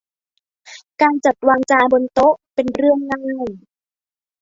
[1.01, 3.47] การจัดวางจานบนโต๊ะเป็นเรื่องง่าย